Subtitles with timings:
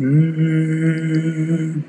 [0.00, 1.80] हम्म,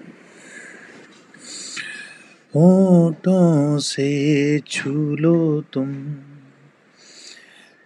[2.55, 6.15] होठों से छू लो तुम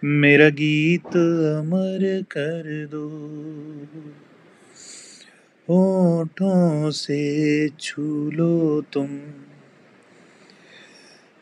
[0.04, 3.08] मेरा गीत अमर कर दो।
[5.68, 9.20] होठों से छू लो तुम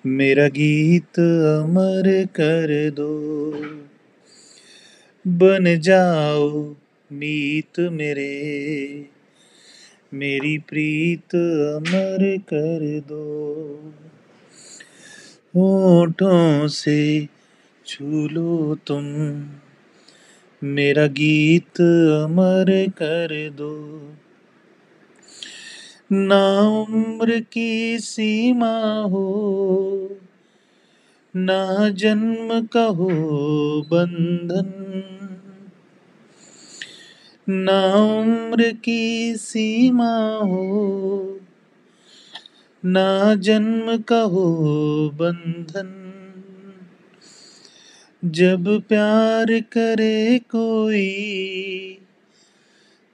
[0.07, 1.19] मेरा गीत
[1.63, 3.53] अमर कर दो।
[5.27, 6.75] बन जाओ
[7.13, 9.07] मीत मेरे,
[10.15, 11.35] मेरी प्रीत
[11.77, 13.25] अमर कर दो।
[15.57, 17.29] होठों से
[17.87, 19.05] छू लो तुम,
[20.65, 21.81] मेरा गीत
[22.25, 23.73] अमर कर दो।
[26.13, 29.29] ना उम्र की सीमा हो,
[31.37, 33.09] ना जन्म का हो
[33.83, 35.32] बंधन
[37.49, 41.41] ना उम्र की सीमा हो,
[42.85, 44.45] ना जन्म का हो
[45.15, 45.99] बंधन।
[48.25, 51.09] जब प्यार करे कोई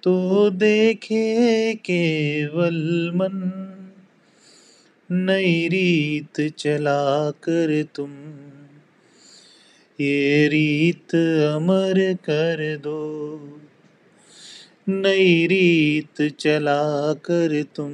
[0.03, 3.37] तो देखे केवल मन।
[5.11, 8.11] नई रीत चला कर तुम,
[10.01, 11.15] ये रीत
[11.55, 12.99] अमर कर दो।
[14.91, 17.93] नई रीत चला कर तुम।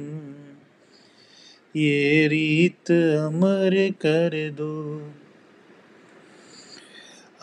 [1.75, 5.01] ये रीत अमर कर दो।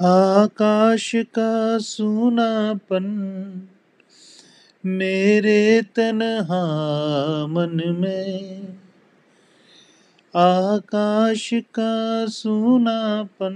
[0.01, 3.03] आकाश का सुनापन
[4.87, 6.67] मेरे तनहा
[7.47, 8.63] मन में।
[10.37, 13.55] आकाश का सुनापन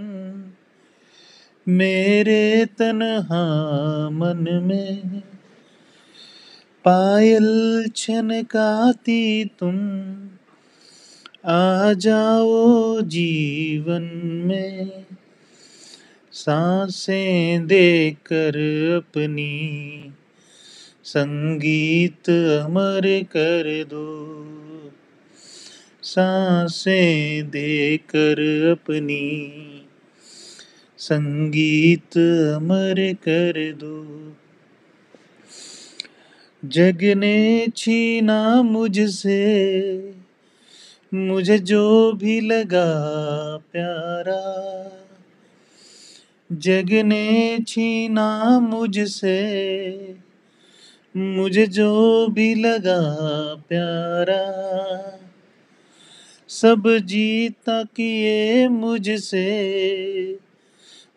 [1.69, 3.44] मेरे तनहा
[4.10, 5.35] मन में।
[6.88, 9.76] पायल छन छनकाती तुम।
[11.46, 14.02] आ जाओ जीवन
[14.47, 15.06] में,
[16.32, 18.56] साँसें देकर
[18.96, 20.12] अपनी।
[21.04, 22.30] संगीत
[22.66, 24.36] अमर कर दो,
[26.02, 29.60] साँसें देकर अपनी।
[30.98, 32.19] संगीत
[32.56, 34.36] अमर कर दो।
[36.65, 40.15] जग ने छीना मुझसे,
[41.15, 42.97] मुझे जो भी लगा
[43.72, 44.93] प्यारा।
[46.53, 50.17] जग ने छीना मुझसे,
[51.17, 53.00] मुझे जो भी लगा
[53.55, 54.43] प्यारा।
[56.49, 59.47] सब जीता किए मुझसे,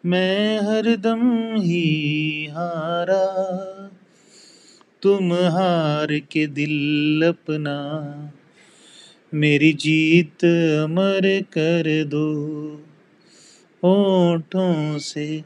[0.05, 3.55] मैं हरदम ही हारा।
[5.01, 7.77] तुम हार के दिल अपना
[9.33, 10.45] मेरी जीत
[10.85, 12.33] अमर कर दो।
[13.83, 15.43] होठों से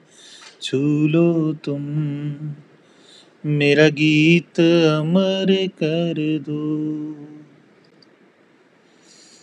[0.61, 1.81] छू लो तुम।
[3.45, 4.59] मेरा गीत
[4.99, 7.32] अमर कर दो।